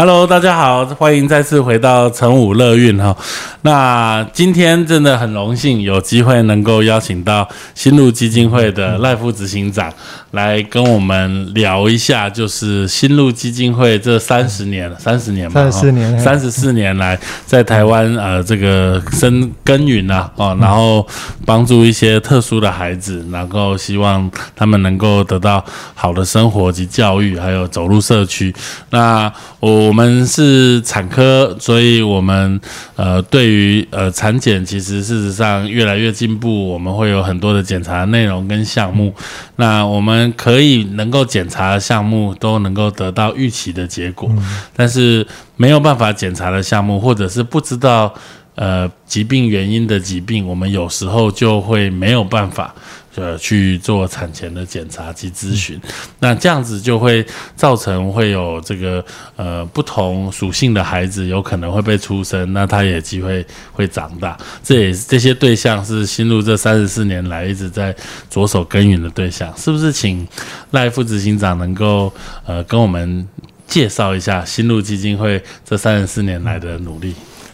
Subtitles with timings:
[0.00, 3.16] Hello，大家好，欢迎再次回到成武乐运哈。
[3.62, 9.92] 那今天真的很荣幸有机会能够邀请到新路基金会的赖副执行长
[10.30, 21.04] 来跟我们聊一下，就是新路基金会这三十年、三十年吧，三十四年、三十四年来在台湾呃这个生耕耘啊哦，然后
[21.44, 25.64] 帮助一些特殊的孩子，然后希望他们能够得到
[25.96, 28.54] 好的生活及教育，还有走入社区。
[28.90, 29.87] 那我。
[29.88, 32.60] 我们是产科，所以我们
[32.94, 36.68] 呃对于呃产检，其实事实上越来越进步。
[36.68, 39.14] 我们会有很多的检查内容跟项目，
[39.56, 44.30] 那我们可以能够检查的项目都能够得到预期的结果，
[44.76, 48.12] 但是没有办法检查的项目，或者是不知道
[48.56, 52.74] 呃疾病原因的疾病，我们有时候就会没有办法。
[53.18, 55.78] 呃，去做产前的检查及咨询，
[56.20, 59.04] 那这样子就会造成会有这个
[59.36, 64.38] 呃不同属性的孩子有可能会被出生，那他也机会会长大。
[64.62, 67.94] 这也这些对象是新入这三十四年来一直在
[68.30, 69.92] 着手耕耘的对象，是不是？
[69.98, 70.24] 请
[70.70, 72.12] 赖副执行长能够
[72.46, 73.26] 呃跟我们
[73.66, 77.12] 介绍一下新路基金会这三十四年来的努力。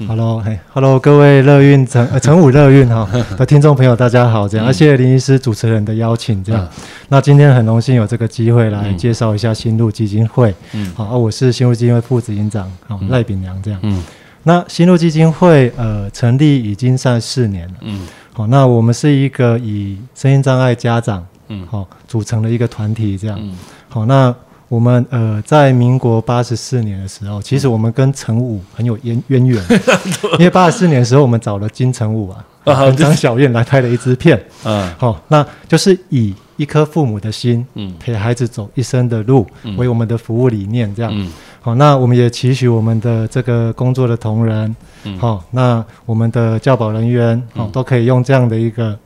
[0.08, 3.08] Hello，嘿，Hello，各位乐运成呃成武乐运哈。
[3.38, 6.68] 的听众朋友，大家好，这样，啊谢谢林医师主持人的邀请，这样，
[7.08, 14.02] 那今天很荣幸有这个机会来介绍一下新路基金会，嗯，好，啊我是新路基金会副执行长，好，赖炳良，这样，嗯，
[14.42, 23.38] 那新路基金会呃成立已经三十四年了，嗯，好，那我们是一个以声音障碍家长，嗯，好组成的一个团体，这样，
[23.88, 24.34] 好，那。
[24.74, 29.64] 我们呃，在民国八十四年的时候，其实我们跟陈武很有渊渊源，
[30.36, 39.46] 因为八十四年的时候，我们找了金城武啊， 跟张小燕来拍了一支片，嗯，好，那就是以一颗父母的心，嗯，陪孩子走一生的路
[39.76, 41.30] 为我们的服务理念，这样，
[41.60, 44.74] 好，那我们也期许我们的这个工作的同仁，
[45.20, 48.98] 好，那我们的教保人员，好，都可以用这样的一个。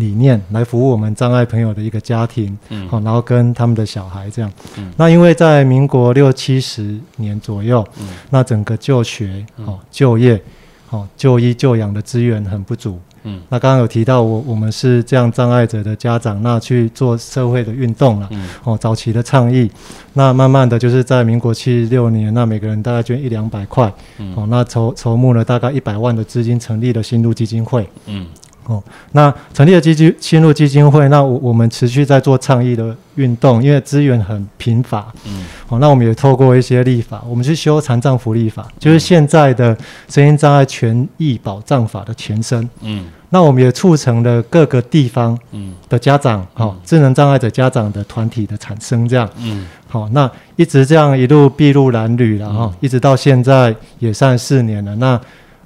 [0.00, 10.40] 理念来服务我们障碍朋友的一个家庭，嗯，好，然后跟他们的小孩这样，嗯，那因为在民国六七十年左右，嗯，那整个就学、哦就业、
[10.88, 19.70] 哦就医就养的资源很不足，嗯，那刚刚有提到我我们是这样障碍者的家长，那去做社会的运动了，嗯，哦早期的倡议，
[20.14, 28.26] 那慢慢的就是在民国七十六年，那每个人大概捐一两百块，嗯，哦那筹筹募了大概一百万的资金，成立了新路基金会，嗯。
[28.70, 39.76] 哦，那成立了基金新路基金会，那我我们持续在做倡议的运动，因为资源很贫乏，嗯，哦，那我们也透过一些立法，我们去修残障福利法，就是现在的
[40.08, 55.20] 声音障碍权益保障法的前身，嗯，那我们也促成了各个地方，嗯，的家长，哈，智能障碍者家长的团体的产生，这样，嗯，好，那一直这样一路筚路蓝缕了哈，一直到现在也算四年了，那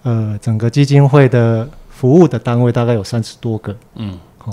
[0.05, 1.69] 呃，整个基金会的。
[2.05, 3.75] 服务的单位大概有三十多个。
[3.95, 4.53] 嗯，好，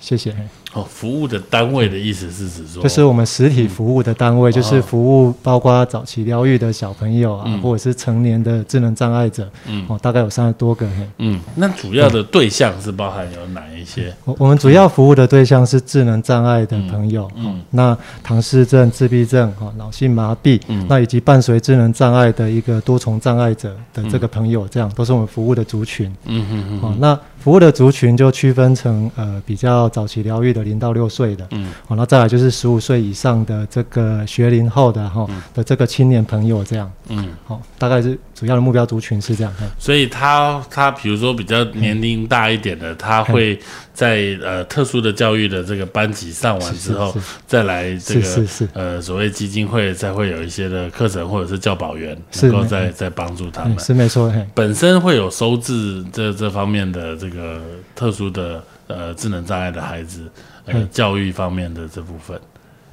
[0.00, 0.32] 谢谢。
[0.78, 10.86] 哦，服务的单位的意思是指说，就是我们实体服务的单位，就是服务包括早期疗愈的小朋友啊，或者是成年的智能障碍者，嗯，哦，大概有三十多个。
[11.18, 14.14] 嗯，那主要的对象是包含有哪一些？
[14.24, 26.08] 我我们主要服务的对象是智能障碍的朋友，嗯，那唐氏症、自闭症、哈脑性麻痹，嗯，那以及伴随智能障碍的一个多重障碍者的这个朋友，这样都是我们服务的族群。
[26.24, 26.80] 嗯嗯嗯。
[26.82, 30.68] 哦，那服务的族群就区分成呃比较早期疗愈的。
[30.68, 39.52] 零到六岁的，嗯，好，那再来就是十五岁以上的这个学龄后的哈的这个青年朋友这样，嗯，好，大概是主要的目标族群是这样。
[39.78, 43.58] 所以他他比如说比较年龄大一点的，他会
[43.94, 48.44] 在呃特殊的教育的这个班级上完之后，再来这个
[48.74, 54.30] 呃所谓基金会再会有一些的课程或者是教保员能够再再帮助他们，是没错。
[54.54, 57.60] 本身会有收治这这方面的这个
[57.94, 60.22] 特殊的呃智能障碍的孩子
[60.66, 60.74] 呃。
[60.90, 62.38] 教育方面的这部分，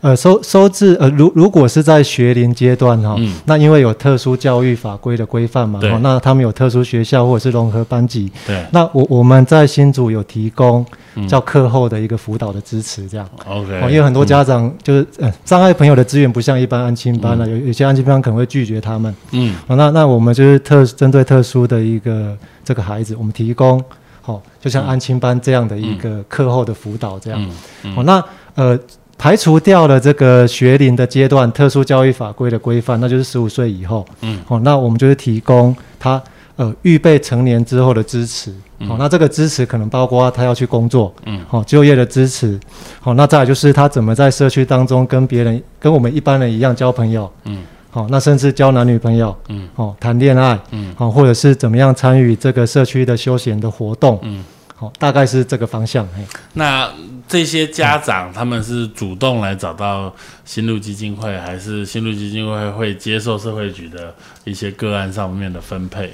[0.01, 3.33] 呃，收收治呃，如如果是在学龄阶段哈、嗯。
[3.45, 8.65] 那因为有特殊教育法规的规范嘛，那他们有特殊学校或者是融合班级，对。
[8.71, 10.85] 那我我们在新组有提供
[11.15, 11.27] 嗯。
[11.27, 13.27] 叫课后的一个辅导的支持，这样。
[13.47, 19.15] ，OK，哦，因为很多家长就是呃障碍朋友的资源不像一般安亲班了、有有些安亲班可能会拒绝他们。
[19.31, 19.55] 嗯。
[19.67, 23.83] 哦，那那我们就是特针对特殊的一个这个孩子，我们提供
[24.25, 27.41] 哦，就像安亲班这样的一个课后的辅导这样。
[27.41, 27.51] 嗯
[27.83, 28.23] 嗯哦，那
[28.55, 28.79] 呃
[29.17, 34.05] 排除掉了这个学龄的阶段特殊教育法规的规范，那就是十五岁以后。
[34.21, 36.21] 嗯，哦，那我们就是提供他
[36.57, 38.53] 呃预备成年之后的支持。
[38.79, 42.59] 哦，那这个支持可能包括他要去工作，嗯，哦，就业的支持。
[42.99, 47.31] 好、那再来就是他怎么在社区当中跟别人跟我们一般人一样交朋友。
[47.45, 47.63] 嗯，
[47.95, 49.33] 好、那甚至交男女朋友。
[49.47, 50.59] 嗯，哦，谈恋爱。
[50.71, 54.19] 嗯，哦、或者是怎么样参与这个社区的休闲的活动。
[54.23, 54.43] 嗯，
[54.75, 56.05] 好、大概是这个方向。
[56.07, 56.21] 嘿
[56.55, 56.91] 那
[57.25, 60.13] 这些家长他们是主动来找到
[60.43, 64.13] 新路基金会，还是新路基金会会接受社会局的
[64.43, 66.11] 一些个案上面的分配？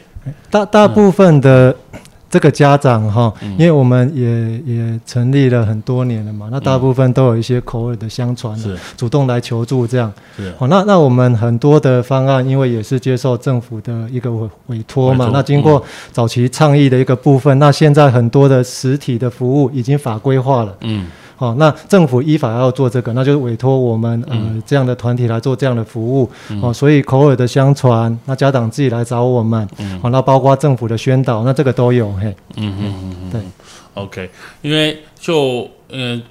[0.51, 1.75] 大大部分的
[2.31, 3.51] 这个家长哈，嗯。
[3.51, 8.75] 因为我们也也成立了很多年了嘛，那大部分都有一些口耳的相传，是。
[8.97, 10.11] 主动来求助这样。
[10.35, 15.13] 是，好，那那我们很多的方案，因为也是接受政府的一个委委托。
[15.13, 20.75] 嘛，那经过早期倡议的一个部分，那现在很多的实体的服务已经法规化了。
[20.81, 21.05] 嗯
[21.41, 26.29] 好，那政府依法要做这个，那就是委托我们呃、嗯这样的团体来做这样的服务。
[26.61, 29.67] 哦，所以口耳的相传，那家长自己来找我们。
[29.79, 32.11] 嗯好，那包括政府的宣导，那这个都有。
[32.13, 32.27] 嘿，
[32.57, 33.41] 嗯嗯嗯嗯，对
[33.95, 34.29] ，OK，
[34.61, 36.21] 因为就呃。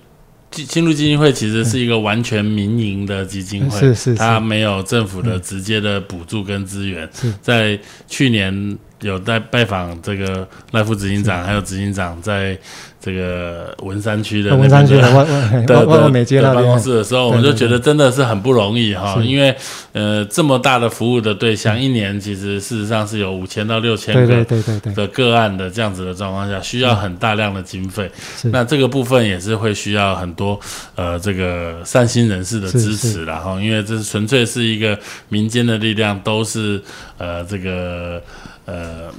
[0.50, 7.08] 基新路基金会其实是一个完全民营的基金会，是是是它没有政府的直接的补助跟资源。
[7.12, 7.78] 是在
[8.08, 12.58] 去年有在拜访这个赖副执行长，还有执行长在
[13.00, 16.84] 这个文山区的文山区的万万嘿的万万的美街那的办公边。
[16.84, 19.26] 室的时候，我对对们就觉得真的是很不容易哈，是。
[19.26, 19.56] 因为
[19.92, 28.10] 呃这么大的服务的对象，一年其实事实上是有五千到六千对对个对对对，的个案的这样子的状况下，需要很大量的经费。
[28.36, 30.60] 是那这个部分也是会需要很多
[30.94, 34.98] 呃这个善心人士的是支持然后，因为这是纯粹是一个
[35.30, 36.80] 民间的力量，都是
[37.16, 38.22] 呃这个
[38.70, 39.12] 呃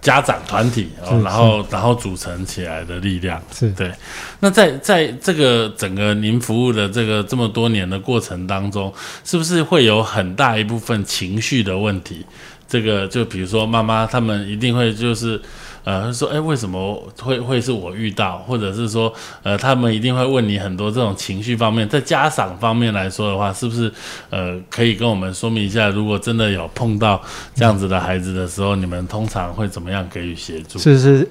[0.00, 3.40] 家长团体哦，然后然后组成起来的力量。
[3.52, 3.92] 是对，
[4.40, 8.92] 那在在这个整个您服务的这个这么多年的过程当中，
[9.24, 12.26] 是不是会有很大一部分情绪的问题？
[12.68, 15.40] 这个就比如说妈妈他们一定会就是
[15.84, 19.12] 呃说，哎，为什么会会是我遇到，或者是说
[19.42, 23.92] 呃他们一定会问你很多这种情绪方面，在家长方面来说的话，是不是
[24.30, 27.20] 呃可以跟我们说明一下，如果真的有碰到
[27.54, 30.78] 这样子的孩子的时候，你们通常会怎么样给予协助？
[30.78, 31.28] 是是，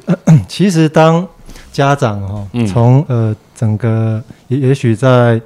[0.47, 1.27] 其实当
[1.71, 2.65] 家长哈、嗯。
[2.67, 5.39] 从呃整个也也许在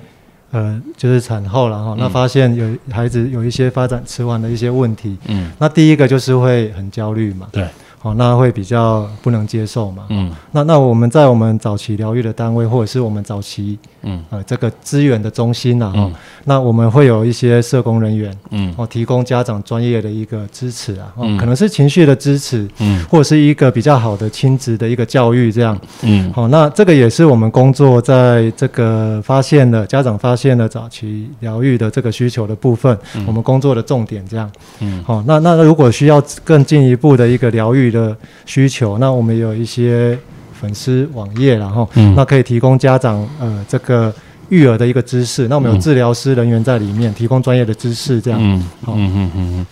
[0.52, 2.10] 呃就是产后了哈、那嗯。
[2.10, 7.68] 发现有孩子有一些发展迟缓的一些问题，嗯，那第一个就是会很焦虑嘛，对，
[8.04, 10.30] 好、那会比较不能接受嘛，嗯。
[10.52, 14.22] 那那我们在我们早期疗愈的单位，或者是我们早期嗯。
[14.30, 16.12] 呃这个资源的中心呐、哈、嗯。
[16.44, 18.74] 那我们会有一些社工人员嗯。
[18.78, 21.38] 哦，提供家长专业的一个支持啊，哦，嗯。
[21.38, 23.02] 可能是情绪的支持，嗯。
[23.06, 25.80] 或者是一个比较好的亲子的一个教育这样。
[26.02, 26.30] 嗯。
[26.34, 34.52] 好、那这个也是我们工作在这个发现了家长发现了早期疗愈的这个需求的部分，我们工作的重点这样。
[34.82, 35.02] 嗯。
[35.06, 38.14] 好、那那如果需要更进一步的一个疗愈的
[38.46, 40.18] 需求，那我们有一些
[40.60, 44.14] 粉丝网页，然后、嗯那可以提供家长呃这个
[44.50, 45.48] 育儿的一个知识。
[45.48, 48.40] 那我们有嗯治疗师人员在里面提供专业的知识，这样。
[48.42, 49.68] 嗯好嗯嗯嗯嗯，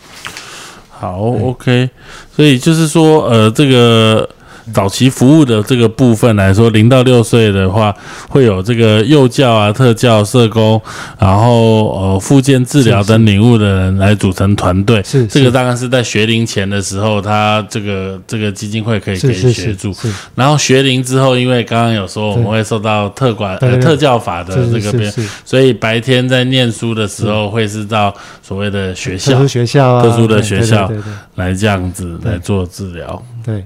[0.89, 1.89] 好，OK，
[2.33, 4.29] 所以就是说，呃，这个
[4.73, 7.95] 早期服务的这个部分来说，零到六岁的话，
[8.29, 10.81] 会有这个幼教啊、特教、社工，
[11.19, 15.01] 然后呃，复健治疗等领悟的人来组成团队。
[15.03, 19.91] 是这个当然是在学龄前的时候，他这个这个基金会可以给协助。
[19.93, 25.11] 是然后学龄之后，因为刚刚有说我们会受到特管呃特教法的这个边
[25.43, 30.91] 所以白天在念书的时候，会是到所谓的学校特殊学校啊，特殊的学校
[31.35, 33.21] 来这样子来做治疗。
[33.43, 33.63] 对对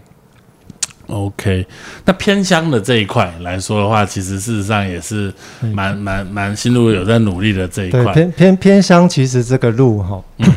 [1.08, 1.66] OK，
[2.06, 8.14] 那偏乡的这一块来说的话，其实事实上也是对蛮蛮蛮新路有在努力的这一对块。
[8.14, 10.22] 偏偏偏乡，其实这个路哈。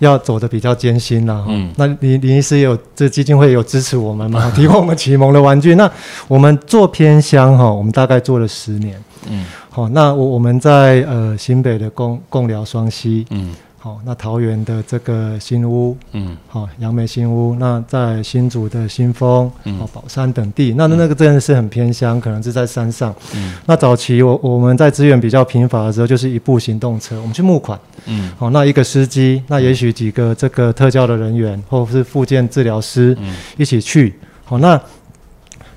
[0.00, 5.74] 要走的比较艰辛啦，哈、嗯那林林医师也有这基金会有支持我们嘛，提供我们启蒙的玩具。
[5.74, 5.90] 那
[6.26, 8.98] 我们做偏乡哈，我们大概做了十年。
[9.28, 16.36] 嗯好、那我我们在呃新北的共共疗双溪，嗯好，那桃园的这个新屋，嗯。
[16.46, 19.80] 好，杨梅新屋，那在新竹的新丰，嗯。
[19.80, 23.14] 哦，宝山等地，那那个真的是很偏乡，可能是在山上。
[23.34, 23.54] 嗯。
[23.64, 28.30] 那早期我我们在资源比较贫乏的时候，就是一部行动车，我们去募款，嗯。
[28.36, 33.34] 好，那一个司机，那也许几个这个特教的人员，或是复健治疗师嗯。
[33.56, 34.78] 一起去，好，那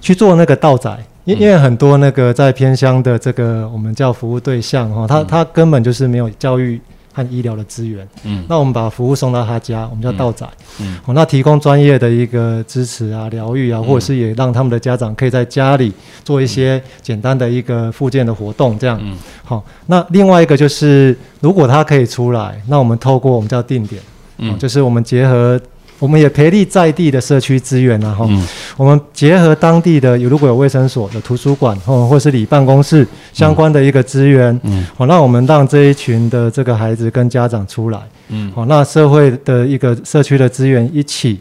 [0.01, 0.89] 去做那个道仔。
[1.23, 1.39] 因嗯。
[1.39, 5.25] 因为很多那个在偏乡的这个我们叫服务对象哈，他嗯。
[5.25, 6.81] 他根本就是没有教育
[7.13, 10.45] 和医疗的资源，嗯那我们把服务送到他家，我们叫道仔。
[10.81, 15.93] 嗯哦，那提供专业的一个支持啊、疗愈啊，或者是也让他们的家长可以在家里
[16.23, 18.99] 做一些简单的一个复健的活动，这样。
[19.01, 19.15] 嗯
[19.45, 24.05] 好、那另外一个就是，如果他可以出来，那我们透过我们叫定点，哦
[24.39, 25.59] 嗯，就是我们结合。
[26.03, 28.45] 我们也培力在地的社区资源啊，哈、嗯。
[28.75, 34.85] 我们结合当地的有如果有卫生所、的图书馆，哦，或是里办公室相关的一个资源，嗯。
[34.97, 38.51] 好、那我们让这一群的这个孩子跟家长出来，嗯。
[38.53, 41.39] 好、那社会的一个社区的资源一起，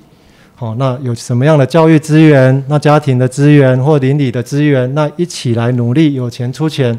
[0.54, 6.96] 好、那有什么样的教育资源，那家庭的资源或邻里的资源，那一起来努力，有钱出钱，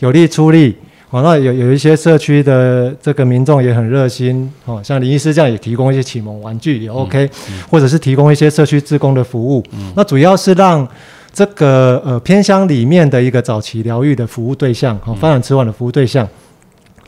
[0.00, 0.76] 有力出力。
[1.10, 7.28] 好、那有有一些社区的这个民众也很热心，哦，像林医师这样也提供一些启蒙玩具也 OK，、
[7.70, 9.64] 或者是提供一些社区志工的服务。
[9.96, 10.86] 那主要是让
[11.32, 16.28] 这个呃偏乡里面的一个早期疗愈的服务对象，哦、发展迟缓的服务对象。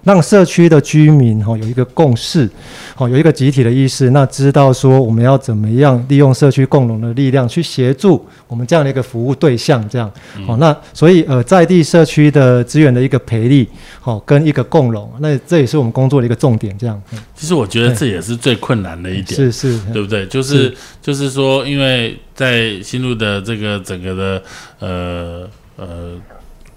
[0.03, 2.49] 让社区的居民哈、有一个共识，
[2.95, 10.11] 好、有一个集体的意识，那知道说我们要怎么样利用社区共荣的力量去协助我们这样的一个服务对象，这样。
[10.47, 13.69] 好、那所以呃在地社区的资源的一个培力，
[14.01, 17.19] 好、跟一个共荣，那这也是我们工作的一个重点，这样、嗯。
[17.35, 20.27] 其实我觉得这也是最困难的一点，是是，对不对？
[20.27, 24.43] 就是就是说，因为在新路的这个整个的
[24.79, 26.15] 呃呃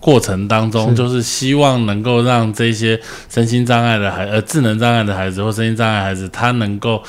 [0.04, 7.02] 过程当中，就是希望能够让这些身心障碍的孩呃智能障碍的孩子或身心障碍孩子，他能够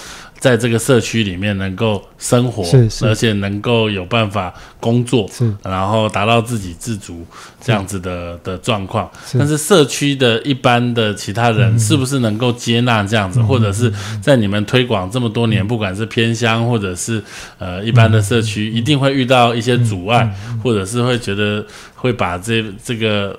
[0.45, 3.07] 在这个社区里面能够生活，是是。
[3.07, 5.51] 而且能够有办法工作，是。
[5.63, 7.25] 然后达到自给自足
[7.63, 9.11] 这样子的的状况。
[9.39, 17.23] 但是社区的一般的其他人是不是能够接纳这样子，或者是在你们推广这么多年，不管是偏乡或者是
[17.59, 20.31] 呃一般的社区，一定会遇到一些阻碍，
[20.63, 23.35] 或者是会觉得会把这这个。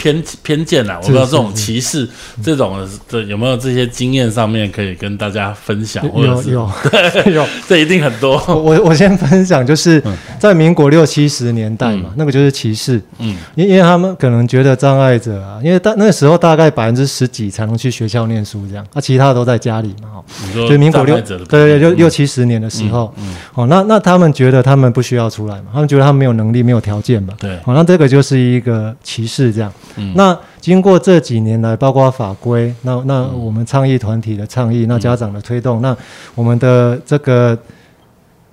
[0.00, 2.08] 偏偏见啦，我不知道这种歧视，
[2.42, 2.78] 这种
[3.10, 6.70] 的有没有这些经验上面可以跟大家分享，有有
[7.30, 7.46] 有。
[7.68, 10.02] 这一定很多，我我我先分享，就是
[10.38, 13.36] 在民国六七十年代嘛，那个就是歧视，嗯。
[13.54, 29.70] 因因为他们可能觉得障碍者啊，因为大那个时候大概百分之十几才能去学校念书这样，啊，其他的都在家里嘛，哈，就民国六对对，六六七十年的时候，嗯哦，那那他们觉得他们不需要出来嘛，他们觉得他们没有能力、没有条件嘛，对，好、那这个就是一个歧视这样。
[29.96, 30.12] 嗯。
[30.16, 35.96] 那经过这几年来，包括法规，那那我们倡议团体的倡议，那家长的推动，那
[36.34, 37.58] 我们的这个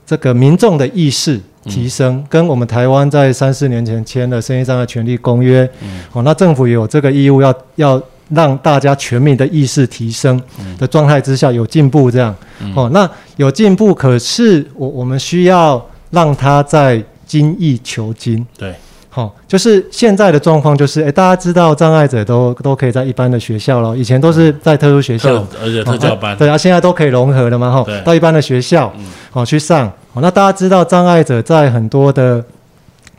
[0.06, 6.00] 这个民众的意识提升，跟我们台湾在三四年前签的《生意上的权利公约》，嗯。
[6.13, 10.41] 哦，那政府也有这个义务要要让大家全民的意识提升
[10.77, 12.36] 的状态之下有进步，这样，
[12.75, 18.46] 哦，那有进步，可是我我们需要让他在精益求精。
[18.58, 18.74] 对，
[19.18, 26.34] 好、就是现在的状况就是，哎，大家知道障碍者都都可以在一般的学校了，以前都是在特殊学校，而且特教班。
[26.34, 28.94] 哦啊，对啊，现在都可以融合了嘛，哈对，到一般的学校，
[29.32, 32.46] 好、去上，好、那大家知道障碍者在很多的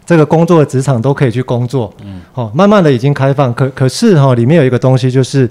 [0.06, 5.50] 这个工作的职场都可以去工作，嗯，好、慢慢的已经开放，可可是哈、里面有一个东西就是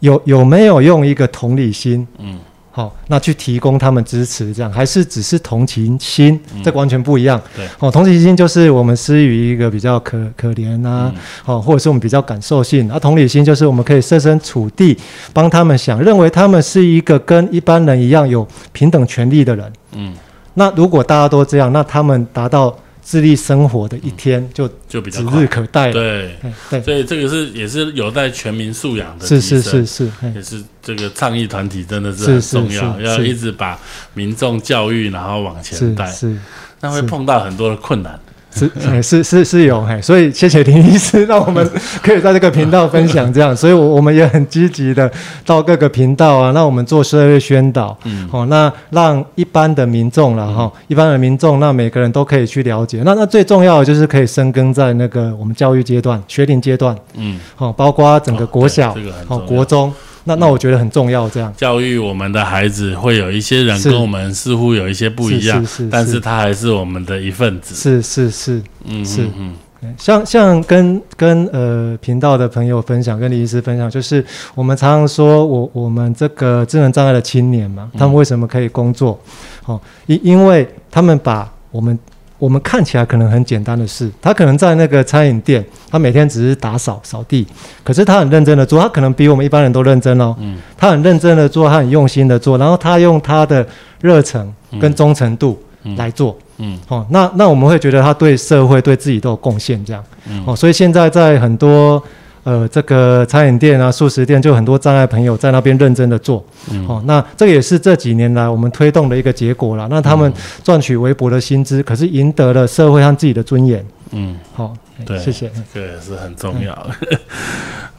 [0.00, 2.38] 有有没有用一个同理心，嗯。
[2.76, 7.40] 好，那去提供他们支持，这样还是只是同情心，这个完全不一样。
[7.54, 11.14] 对，哦，同情心就是我们施予一个比较可可怜啊，
[11.44, 12.90] 哦，或者是我们比较感受性。
[12.90, 14.98] 啊，同理心就是我们可以设身处地
[15.32, 19.72] 帮他们想，认为他们是一个跟一般人一样有平等权利的人。
[19.92, 20.12] 嗯，
[20.54, 25.92] 那如果大家都这样，那他们达到自立生活的一天就就比较快指日可待了。
[25.92, 33.78] 对，所以这个是也是有待全民素养的是是是也是这个倡议团体真的是很重要，要一直把
[34.14, 36.38] 民众教育，然后往前带，是是。
[36.80, 38.18] 那会碰到很多的困难。
[38.54, 41.68] 是 哎是是是有嘿，所以谢谢林医师，让我们
[42.02, 45.10] 可以在这个频道分享这样，所以我我们也很积极的
[45.44, 58.94] 到各个频道啊，那我们做社会宣导，嗯，好、那让一般的民众了哈、一般的民众，那每个人都可以去了解，那那最重要的就是可以深耕在那个我们教育阶段、学龄阶段，嗯，好、包括整个哦国小，
[59.26, 59.92] 好、国中，
[60.24, 61.52] 那那我觉得很重要这样。
[61.56, 67.74] 教育我们的孩子，会有一些人跟我们似乎有一些不一样但是是他还是我们的一份子。
[67.74, 79.20] 是是是，嗯，是嗯嗯，像像跟跟呃频道的朋友分享，跟李医师分享，就是我们常常说我我们这个智能障碍的青年嘛，他们为什么可以工作？
[79.66, 81.98] 哦，因因为他们把我们
[82.38, 87.46] 我们看起来可能很简单的事，他可能在那个餐饮店，他每天只是打扫扫地，
[87.82, 90.34] 可是他很认真的做，他可能比我们一般人都认真哦。
[90.40, 93.66] 嗯，他很认真的做，他很用心的做，然后他用他的
[94.00, 95.58] 热忱跟忠诚度
[95.96, 96.36] 来做。
[96.58, 100.42] 嗯，哦，那那我们会觉得他对社会对自己都有贡献，这样，嗯。
[100.46, 102.02] 哦，所以现在在很多
[102.44, 109.88] 呃这个餐饮店啊、素食店，就很多障碍朋友在那边认真的做，嗯哦，那这个也是这几年来我们推动的一个结果了。
[109.90, 110.32] 那他们
[110.62, 113.84] 赚取微薄的薪资，可是赢得了社会和自己的尊严。
[114.12, 114.72] 嗯，好，
[115.04, 117.18] 对，谢谢，这个也是很重要的。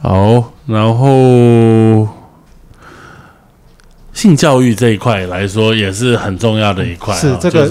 [0.00, 2.08] 好，然后
[4.12, 7.68] 性教育这一块来说，也是很重要的一块，是这个。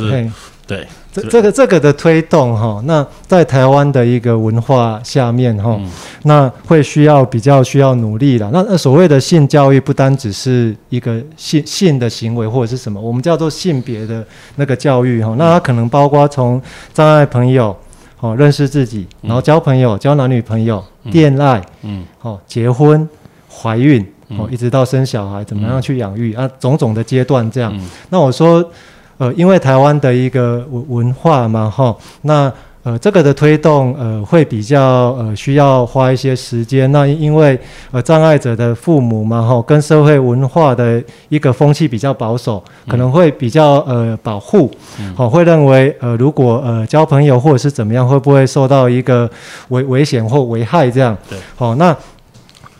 [0.67, 5.79] 对，这这个这个的推动哈，那在台湾的一个文化下面哈，
[6.23, 8.49] 那会需要比较需要努力了。
[8.51, 14.25] 那那所谓的性教育，不单只是一个性性的行为或者是什么，我们叫做性别的
[14.57, 15.33] 那个教育哈。
[15.37, 16.61] 那它可能包括从
[16.93, 17.73] 障碍朋友
[18.19, 23.07] 哦认识自己，然后交朋友、交男女朋友、恋爱，嗯，哦结婚、
[23.49, 24.05] 怀孕
[24.37, 27.73] 哦，一直到生小孩，怎么样去养育啊，种种的阶段这样。
[28.09, 28.69] 那我说。
[29.17, 32.51] 呃，因为台湾的一个文文化嘛，哈，那
[32.83, 34.79] 呃，这个的推动，呃，会比较
[35.13, 36.91] 呃需要花一些时间。
[36.91, 44.69] 那因为呃障碍者的父母嘛，哈，跟社会文化的一个风气比较保守，可能会比较呃保护，
[45.15, 49.27] 好，会认为呃如果呃交朋友或者是怎么样，会不会受到一个
[49.69, 51.17] 危危险或危害这样？
[51.27, 51.95] 对，好，那。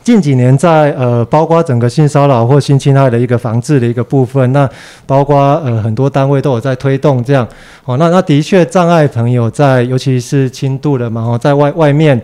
[0.05, 4.69] 近几年在呃，包括整个性骚扰或性侵害的一个防治的一个部分，那
[5.07, 5.35] 包括
[5.65, 7.45] 呃很多单位都有在推动这样，
[7.85, 12.21] 哦，那那的确障碍朋友在尤其是轻度的嘛，哦，在外外面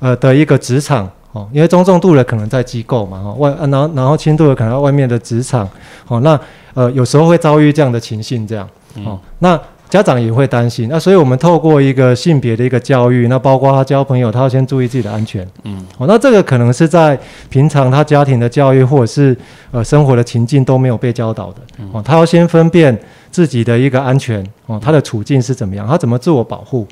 [0.00, 5.68] 呃的一个职场，哦，因为中重度的可能在机构嘛，哦，外然后然后轻度的可能在外面的职场，
[6.06, 6.40] 哦，那
[6.72, 8.66] 呃有时候会遭遇这样的情形这样，
[9.04, 9.60] 哦，那。
[9.88, 15.46] 家长也会担心，那所以我们透过一个性别的一个教育，那包括他交朋友，他要先注意自己的安全。
[15.64, 17.18] 嗯，哦，那这个可能是在
[17.48, 19.36] 平常他家庭的教育或者是
[19.70, 21.60] 呃生活的情境都没有被教导的。
[21.92, 22.96] 哦，他要先分辨
[23.30, 26.86] 自己的一个安全，哦，他的处境是怎么样，他怎么自我保护。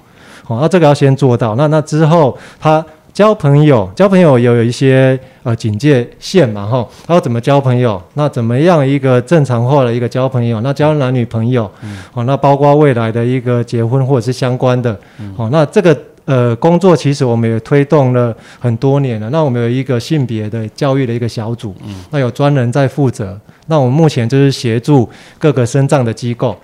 [0.47, 1.55] 哦，那这个要先做到。
[1.57, 2.85] 那那之后他。
[3.17, 7.99] 交朋友，交朋友有有一些呃警戒线嘛，哈，他要怎么交朋友？
[8.13, 10.61] 那怎么样一个正常化的一个交朋友？
[10.61, 11.65] 那交男女朋友，
[12.13, 14.95] 哦，那包括未来的一个结婚或者是相关的，
[15.39, 19.31] 哦，那这个呃工作其实我们也推动了很多年了。
[19.31, 21.75] 那我们有一个性别的教育的一个小组，
[22.11, 23.41] 那有专人在负责。
[23.69, 26.55] 那我们目前就是协助各个身障的机构，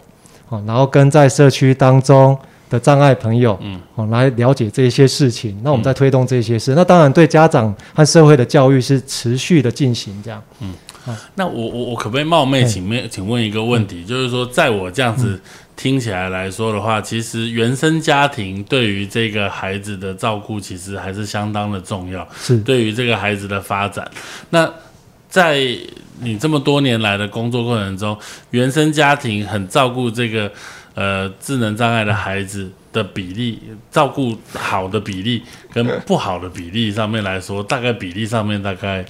[0.50, 2.36] 哦，然后跟在社区当中。
[2.72, 10.74] 的障碍朋友，嗯，哦，来了解这些事情，那我们在推动这些事，那当然对家长和社会的教育是持续的进行，这样，嗯，
[11.34, 15.38] 那我我我可不可以冒昧请问，请问一个问题，就是说，在我这样子
[15.76, 22.56] 听起来来说的话，其实原生家庭对于这个孩子的照顾，其实还是相当的重要，是。
[22.60, 24.10] 对于这个孩子的发展。
[24.48, 24.66] 那
[25.28, 25.60] 在
[26.20, 28.16] 你这么多年来的工作过程中，
[28.50, 30.50] 原生家庭很照顾这个。
[30.94, 39.04] 呃，智能障碍的孩子的比例，照顾好的比例跟不好的比例上面来说，大概比例上面大概，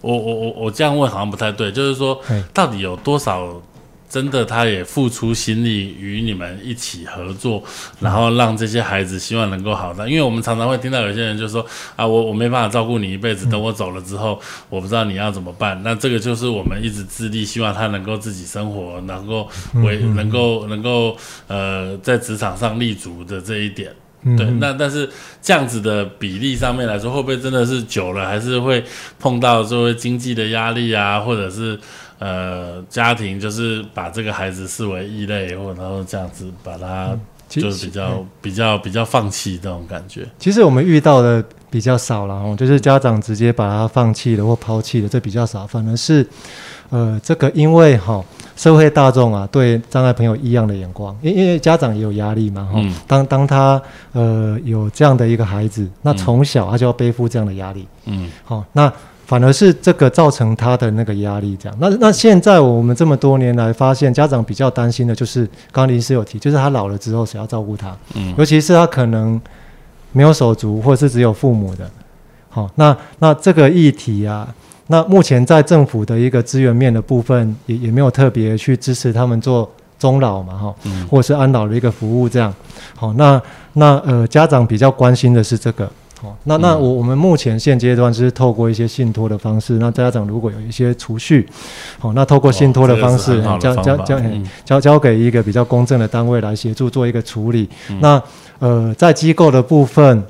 [0.00, 2.20] 我我我我这样问好像不太对，就是说，
[2.52, 3.62] 到底有多少？
[4.08, 7.62] 真的，他也付出心力与你们一起合作，
[8.00, 10.08] 然后让这些孩子希望能够好的。
[10.08, 14.40] 因为我们常常会听到有些人就说：“啊，我我没办法照顾你一辈子，等我走了之后，
[14.70, 19.46] 我不知道你要怎么办。”那这个就是我们一直致力希望他能够自己生活，能够
[19.84, 21.14] 为能够能够
[21.46, 23.92] 呃在职场上立足的这一点。
[24.38, 25.08] 对，那但是
[25.42, 28.82] 这样子的比例上面来说，会不会真的是久了，还是会
[29.20, 31.78] 碰到作为经济的压力啊，或者是？
[32.18, 37.16] 呃，家庭就是把这个孩子视为异类，或然后这样子把他，
[37.48, 40.26] 就是比较比较比较放弃这种感觉。
[40.36, 45.64] 其实我们遇到的比较少了哦，就是家长直接把他放弃了或抛弃了，这比较少。
[45.64, 46.26] 反而是，
[46.90, 48.20] 呃，这个因为哈
[48.56, 52.84] 社会大众啊对障碍朋友异样的眼光，因因为家长也有压力嘛哈。
[53.06, 53.80] 当当他
[54.12, 57.86] 呃有这样的一个孩子，那从小他就要背负这样的压力。
[58.06, 58.92] 嗯，好，那。
[59.28, 61.78] 反而是这个造成他的那个压力，这样。
[61.78, 67.94] 那那现在我们这么多年来发现，家长比较担心的就是，刚刚林师有提，就是他老了之后谁要照顾他？
[68.14, 69.38] 嗯，尤其是他可能
[70.12, 71.90] 没有手足，或者是只有父母的。
[72.48, 74.48] 好，那那这个议题啊，
[74.86, 80.74] 那目前在政府的一个资源面的部分，也也没有特别去支持他们做终老嘛哈，
[81.10, 82.50] 或者是安老的一个服务这样。
[82.96, 83.38] 好，那
[83.74, 85.86] 那呃家长比较关心的是这个。
[86.20, 91.48] 好，那那我我们目前现阶段是透过一些信托的方式，那家长如果有一些储蓄，
[92.00, 94.20] 好，那透过信托的方式交交交
[94.64, 97.68] 交交给一个比较公正的单位来协助做一个处理。
[98.00, 98.20] 那
[98.58, 100.24] 呃在机构的部分，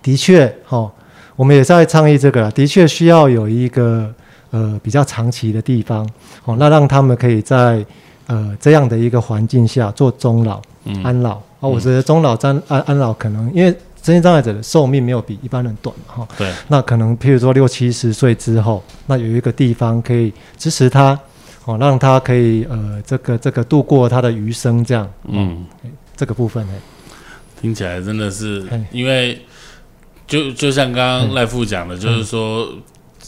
[0.00, 0.88] 的确哈，
[1.34, 4.08] 我们也在倡议这个，的确需要有一个
[4.52, 6.08] 呃比较长期的地方，
[6.44, 7.84] 哦，那让他们可以在
[8.28, 10.62] 呃这样的一个环境下做终老
[11.02, 11.66] 安老啊。
[11.66, 13.76] 我觉得终老安安安老可能因为。
[14.02, 21.18] 身心障碍者的寿命没有比一般人短哈，对，那可能譬如说六七十岁之后，那有一个地方可以支持他，
[21.64, 25.64] 哦，让他可以呃这个这个度过他的余生这样，嗯，
[26.16, 26.72] 这个部分呢，
[27.60, 29.44] 听起来真的是，因为
[30.26, 32.68] 就就像刚刚赖副讲的，就是说。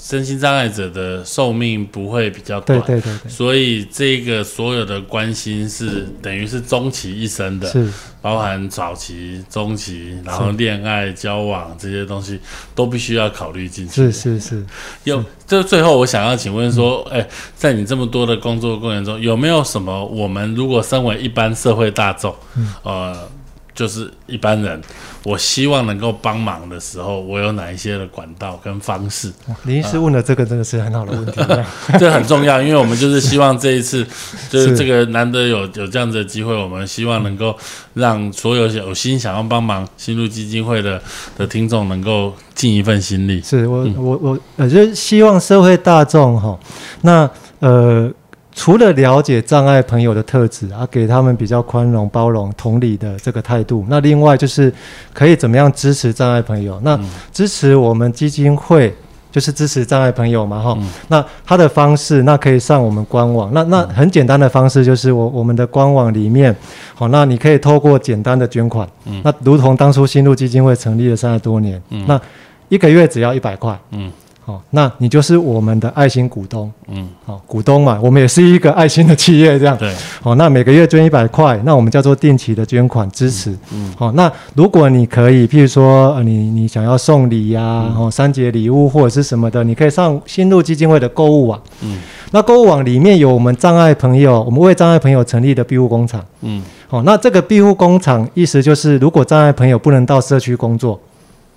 [0.04, 7.88] 身心障碍者的寿命不会比较短，对对对，所以这个所有的关心是等于是终其一生的，是。
[8.20, 12.38] 包含早期、中期，然后恋爱、交往这些东西
[12.74, 13.94] 都必须要考虑进去。
[13.94, 14.66] 是是是，
[15.04, 17.24] 有这最后我想要请问说，哎，
[17.56, 22.34] 在你这么多的工作过程中，有没有什么我们如果身为一般社会大众，
[22.82, 23.28] 呃？
[23.74, 24.80] 就是一般人，
[25.24, 29.32] 我希望能够帮忙的时候，我有哪一些的管道跟方式？
[29.64, 31.40] 林医师问的这个真的是很好的问题，
[31.98, 34.06] 这很重要，因为我们就是希望这一次，
[34.50, 37.56] 就是这个难得有有这样子的机会，我们希望能够
[37.94, 41.00] 让所有有心想要帮忙新入基金会的
[41.38, 43.40] 的听众能够尽一份心力。
[43.42, 46.58] 是我我我呃，就是希望社会大众哈，
[47.02, 47.28] 那
[47.60, 48.12] 呃。
[48.54, 54.72] 除了了解障碍朋友的特质啊，给他们比较宽容、包容、同理的这个态度，那另外就是
[55.14, 56.78] 可以怎么样支持障碍朋友？
[56.84, 56.98] 那
[57.32, 58.94] 支持我们基金会
[59.30, 60.78] 就是支持障碍朋友嘛，哈。
[61.08, 63.50] 那他的方式，那可以上我们官网。
[63.54, 66.54] 那那很简单的方式就是我我们的官网里面，
[66.94, 68.86] 好，那你可以透过简单的捐款，
[69.24, 72.20] 那如同当初新路基金会成立了三十多年，那
[72.68, 74.12] 一个月只要一百块，嗯。
[74.52, 87.62] 好，那你就是我们的爱心股东，嗯，好，股东嘛，我们也是一个爱心的企业，这样，对，好，那每个月捐一百块，那我们叫做定期的捐款支持，嗯，好，那如果你可以，譬如说，你你想要送礼呀，
[87.96, 91.98] 哦，三节礼物或者是什么的，你可以上新路基金会的购物网，嗯，
[92.32, 101.00] 那购物网里面有我们障碍朋友，我们为障碍朋友成立的庇护工厂，嗯，好，那这个庇护工厂意思就是，如果障碍朋友不能到社区工作。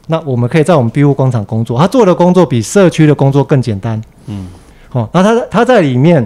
[0.08, 4.00] 那我们可以在我们庇护工厂工作，他做的工作比社区的工作更简单。
[4.28, 4.48] 嗯，
[4.90, 6.26] 好，那他他在里面，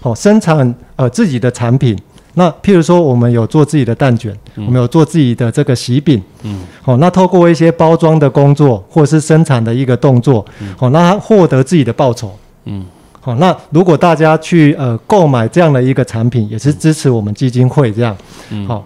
[0.00, 1.98] 好生产呃自己的产品。
[2.34, 6.20] 那譬如说，我们有做自己的蛋卷，我们有做自己的这个喜饼。
[6.42, 10.44] 嗯，好，那透过一些包装的工作或者是生产的一个动作，
[10.76, 12.32] 好，那他获得自己的报酬。
[12.64, 12.84] 嗯，
[13.20, 18.16] 好，那如果大家去呃购买这样的一个产品，也是支持我们基金会这样。
[18.50, 18.84] 嗯，好。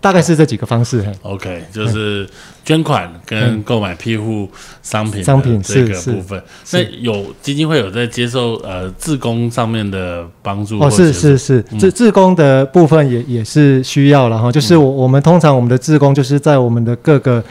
[0.00, 1.04] 大概是这几个方式。
[1.22, 2.28] OK，就是
[2.64, 4.48] 捐款跟购买庇护
[4.82, 6.42] 商品商品这个部分。
[6.72, 10.78] 那有基金会有在接受呃自工上面的帮助？
[10.80, 14.50] 哦，是是是，自自工的部分也也是需要了哈。
[14.50, 17.44] 就是我我们通常我们的自工就是在我们的各个。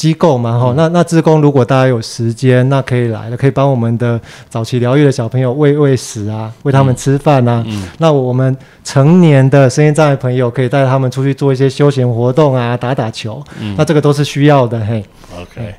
[0.00, 7.62] 机构嘛，哈，那那志工如果大家有时间，那可以来了，可以帮我们的早期疗愈的小朋友喂喂食啊，喂他们吃饭啊。
[7.66, 13.44] 嗯，那我们成年的声音障碍朋友可以带他们出去做一些休闲活动啊，打打球。
[13.60, 15.04] 嗯，那这个都是需要的，嘿。
[15.38, 15.74] OK，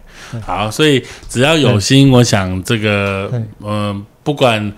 [0.46, 3.32] 好，所以只要有心，我想这个，
[3.64, 4.06] 嗯。
[4.24, 4.72] 不管，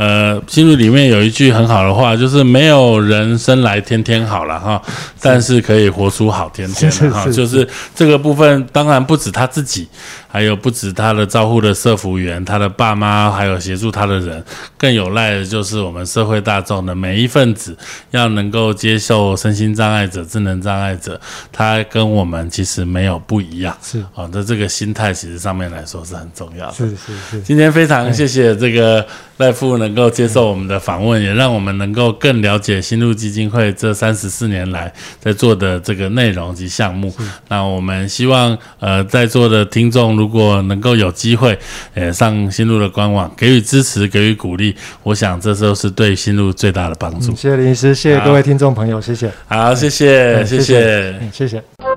[0.00, 4.80] 呃，心路里面有一句很好的话，就是没有人生来天天好了哈，
[5.20, 9.86] 但是可以活出好天天哈，就是这个部分，当然不止他自己。
[10.32, 14.40] 还有不止他的照护的社服员，他的爸妈，还有协助他的人，
[14.78, 17.76] 更有赖的就是我们社会大众的每一份子，
[18.12, 26.74] 要能够接受身心障碍者、智能障碍者，他跟我们其实没有不一样，是啊，那这个心态其实上面来说是很重要的。
[26.74, 26.96] 是是
[27.28, 27.40] 是。
[27.42, 29.04] 今天非常谢谢这个
[29.38, 37.12] 赖夫能够接受我们的访问，也让我们能够更了解新路基金会这三十四年来在做的这个内容及项目。
[37.48, 40.16] 那我们希望呃在座的听众。
[40.20, 41.58] 如果能够有机会，
[41.94, 47.34] 呃，上新路的官网给予支持，给予鼓励，我想这时候是对新路最大的帮助。
[47.34, 49.30] 谢谢林医师，谢谢各位听众朋友，谢谢。
[49.46, 51.89] 好，谢谢，谢谢，谢谢。